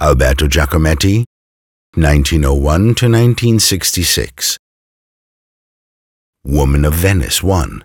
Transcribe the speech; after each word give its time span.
Alberto 0.00 0.48
Giacometti, 0.48 1.24
1901 1.94 2.80
to 2.96 3.06
1966. 3.06 4.58
Woman 6.42 6.84
of 6.84 6.94
Venice 6.94 7.44
1, 7.44 7.84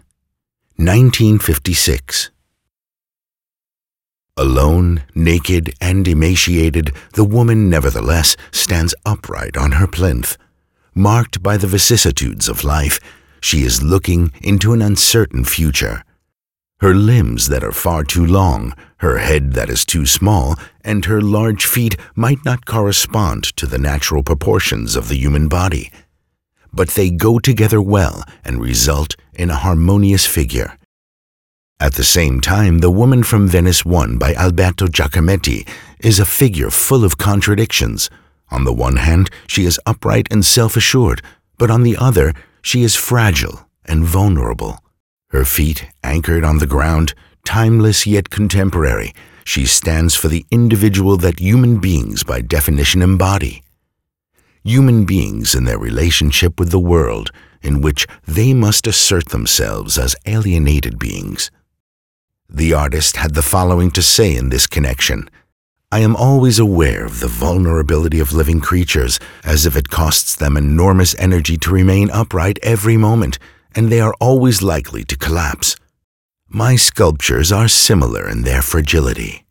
1956. 0.76 2.32
Alone, 4.36 5.04
naked, 5.14 5.72
and 5.80 6.08
emaciated, 6.08 6.94
the 7.14 7.24
woman 7.24 7.70
nevertheless 7.70 8.36
stands 8.52 8.96
upright 9.06 9.56
on 9.56 9.74
her 9.74 9.86
plinth. 9.86 10.36
Marked 10.96 11.44
by 11.44 11.58
the 11.58 11.68
vicissitudes 11.68 12.50
of 12.50 12.64
life, 12.64 13.00
she 13.40 13.62
is 13.62 13.84
looking 13.84 14.32
into 14.42 14.74
an 14.74 14.82
uncertain 14.82 15.46
future. 15.46 16.04
Her 16.82 16.96
limbs 16.96 17.50
that 17.50 17.64
are 17.64 17.74
far 17.74 18.06
too 18.06 18.26
long, 18.26 18.74
her 18.98 19.18
head 19.18 19.52
that 19.54 19.70
is 19.70 19.84
too 19.84 20.06
small, 20.06 20.56
and 20.82 21.04
her 21.06 21.22
large 21.22 21.66
feet 21.66 21.98
might 22.16 22.44
not 22.46 22.66
correspond 22.66 23.44
to 23.58 23.66
the 23.66 23.78
natural 23.78 24.24
proportions 24.24 24.96
of 24.96 25.10
the 25.10 25.18
human 25.18 25.50
body. 25.50 25.92
But 26.72 26.90
they 26.92 27.10
go 27.10 27.38
together 27.38 27.82
well 27.82 28.24
and 28.46 28.62
result 28.62 29.18
in 29.34 29.50
a 29.50 29.58
harmonious 29.58 30.26
figure. 30.26 30.78
At 31.82 31.96
the 31.96 32.04
same 32.06 32.40
time, 32.40 32.80
The 32.80 32.92
Woman 32.92 33.24
from 33.24 33.48
Venice 33.48 33.84
1 33.84 34.18
by 34.18 34.34
Alberto 34.36 34.88
Giacometti 34.88 35.68
is 36.00 36.20
a 36.20 36.26
figure 36.26 36.70
full 36.70 37.04
of 37.04 37.18
contradictions. 37.18 38.10
On 38.52 38.64
the 38.64 38.74
one 38.74 38.98
hand, 38.98 39.30
she 39.48 39.66
is 39.66 39.80
upright 39.86 40.28
and 40.32 40.46
self-assured, 40.46 41.22
but 41.58 41.70
on 41.70 41.84
the 41.84 41.98
other, 41.98 42.34
she 42.62 42.84
is 42.84 42.96
fragile 42.96 43.68
and 43.86 44.06
vulnerable. 44.06 44.80
Her 45.30 45.46
feet 45.46 45.86
anchored 46.04 46.44
on 46.44 46.58
the 46.58 46.68
ground, 46.68 47.14
timeless 47.46 48.08
yet 48.08 48.30
contemporary, 48.30 49.14
she 49.44 49.66
stands 49.66 50.16
for 50.16 50.28
the 50.28 50.46
individual 50.52 51.18
that 51.18 51.40
human 51.40 51.80
beings 51.80 52.24
by 52.24 52.42
definition 52.42 53.02
embody. 53.02 53.64
Human 54.64 55.06
beings 55.06 55.56
in 55.56 55.66
their 55.66 55.80
relationship 55.80 56.60
with 56.60 56.72
the 56.72 56.80
world, 56.80 57.32
in 57.62 57.82
which 57.82 58.08
they 58.28 58.54
must 58.54 58.88
assert 58.88 59.30
themselves 59.30 59.98
as 59.98 60.16
alienated 60.26 60.98
beings. 60.98 61.52
The 62.50 62.74
artist 62.74 63.18
had 63.18 63.36
the 63.36 63.42
following 63.42 63.92
to 63.92 64.02
say 64.02 64.36
in 64.36 64.50
this 64.50 64.66
connection. 64.66 65.30
I 65.92 66.00
am 66.00 66.16
always 66.16 66.60
aware 66.60 67.06
of 67.06 67.20
the 67.20 67.28
vulnerability 67.28 68.20
of 68.20 68.34
living 68.34 68.60
creatures, 68.60 69.20
as 69.44 69.66
if 69.66 69.76
it 69.76 69.90
costs 69.90 70.36
them 70.36 70.58
enormous 70.58 71.16
energy 71.20 71.58
to 71.58 71.72
remain 71.72 72.10
upright 72.12 72.58
every 72.64 72.98
moment, 72.98 73.38
and 73.80 73.90
they 73.90 74.02
are 74.02 74.14
always 74.20 74.62
likely 74.62 75.06
to 75.06 75.16
collapse. 75.18 75.78
My 76.50 76.76
sculptures 76.76 77.50
are 77.50 77.70
similar 77.70 78.28
in 78.28 78.42
their 78.42 78.62
fragility. 78.62 79.46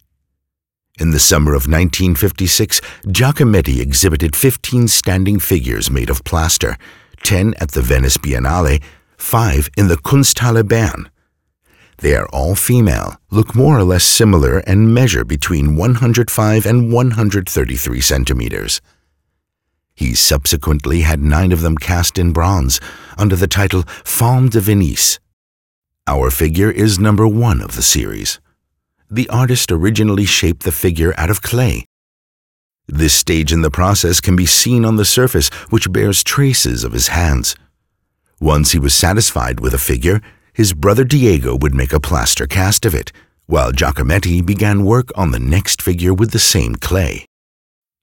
In 1.01 1.12
the 1.12 1.19
summer 1.19 1.53
of 1.53 1.67
1956, 1.67 2.83
Giacometti 3.06 3.81
exhibited 3.81 4.37
15 4.37 4.87
standing 4.89 5.39
figures 5.39 5.91
made 5.91 6.11
of 6.11 6.25
plaster, 6.25 6.77
10 7.23 7.55
at 7.59 7.71
the 7.71 7.81
Venice 7.81 8.19
Biennale, 8.19 8.83
5 9.17 9.71
in 9.79 9.89
the 9.89 9.97
Kunsthalle 9.97 10.69
Bern. 10.69 11.09
They 11.97 12.15
are 12.15 12.29
all 12.29 12.55
female, 12.55 13.17
look 13.31 13.55
more 13.55 13.79
or 13.79 13.83
less 13.83 14.05
similar, 14.05 14.59
and 14.59 14.93
measure 14.93 15.25
between 15.25 15.75
105 15.75 16.67
and 16.67 16.93
133 16.93 18.01
centimeters. 18.03 18.83
He 19.99 20.15
subsequently 20.15 21.01
had 21.01 21.21
nine 21.21 21.51
of 21.51 21.61
them 21.61 21.77
cast 21.77 22.19
in 22.19 22.33
bronze 22.33 22.79
under 23.19 23.35
the 23.35 23.49
title 23.49 23.83
Femme 24.05 24.49
de 24.49 24.61
Venise. 24.61 25.19
Our 26.07 26.31
figure 26.31 26.71
is 26.71 27.01
number 27.01 27.27
one 27.27 27.61
of 27.61 27.75
the 27.75 27.83
series. 27.83 28.39
The 29.11 29.29
artist 29.29 29.73
originally 29.73 30.25
shaped 30.25 30.62
the 30.62 30.71
figure 30.71 31.15
out 31.17 31.31
of 31.31 31.43
clay. 31.43 31.84
This 32.87 33.12
stage 33.12 33.53
in 33.53 33.62
the 33.62 33.72
process 33.72 34.21
can 34.21 34.37
be 34.37 34.47
seen 34.47 34.84
on 34.84 34.95
the 34.95 35.05
surface, 35.05 35.49
which 35.69 35.93
bears 35.93 36.22
traces 36.22 36.84
of 36.84 36.93
his 36.93 37.09
hands. 37.09 37.56
Once 38.41 38.71
he 38.71 38.78
was 38.78 38.95
satisfied 38.95 39.59
with 39.59 39.75
a 39.75 39.78
figure, 39.78 40.21
his 40.53 40.75
brother 40.75 41.03
Diego 41.03 41.56
would 41.56 41.75
make 41.75 41.93
a 41.93 41.99
plaster 41.99 42.47
cast 42.47 42.87
of 42.87 42.95
it, 42.95 43.11
while 43.47 43.72
Giacometti 43.72 44.47
began 44.47 44.84
work 44.84 45.11
on 45.17 45.33
the 45.33 45.41
next 45.41 45.83
figure 45.83 46.15
with 46.15 46.31
the 46.31 46.39
same 46.39 46.77
clay. 46.77 47.28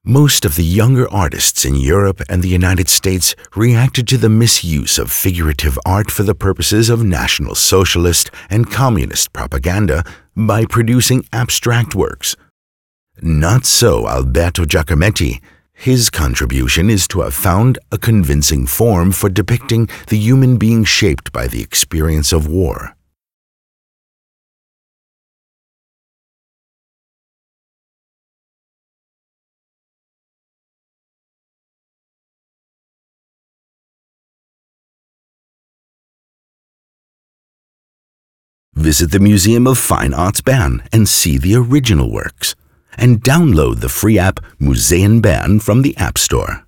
Most 0.08 0.46
of 0.46 0.56
the 0.56 0.64
younger 0.64 1.12
artists 1.12 1.66
in 1.66 1.76
Europe 1.76 2.22
and 2.30 2.44
the 2.44 2.48
United 2.48 2.90
States 2.90 3.36
reacted 3.56 4.08
to 4.10 4.20
the 4.20 4.30
misuse 4.30 5.00
of 5.00 5.12
figurative 5.12 5.80
art 5.84 6.12
for 6.12 6.22
the 6.22 6.36
purposes 6.36 6.92
of 6.92 7.04
National 7.04 7.56
Socialist 7.56 8.30
and 8.48 8.70
Communist 8.70 9.34
propaganda 9.34 10.04
by 10.36 10.66
producing 10.66 11.26
abstract 11.34 11.96
works. 11.96 12.36
Not 13.20 13.66
so 13.66 14.08
Alberto 14.08 14.64
Giacometti. 14.66 15.42
His 15.74 16.12
contribution 16.12 16.88
is 16.92 17.08
to 17.08 17.22
have 17.22 17.34
found 17.34 17.80
a 17.92 17.98
convincing 17.98 18.68
form 18.68 19.12
for 19.12 19.28
depicting 19.28 19.90
the 20.10 20.20
human 20.20 20.58
being 20.58 20.84
shaped 20.84 21.34
by 21.34 21.48
the 21.48 21.64
experience 21.64 22.32
of 22.32 22.48
war. 22.48 22.94
Visit 38.75 39.12
the 39.12 39.19
Museum 39.19 39.68
of 39.68 39.78
Fine 39.78 40.13
Arts 40.13 40.41
Bern 40.41 40.84
and 40.91 41.08
see 41.08 41.38
the 41.38 41.56
original 41.56 42.12
works 42.12 42.56
and 42.97 43.24
download 43.24 43.80
the 43.80 43.90
free 43.90 44.19
app 44.19 44.41
Museen 44.59 45.22
Bern 45.22 45.62
from 45.62 45.81
the 45.81 45.96
App 45.97 46.18
Store. 46.18 46.65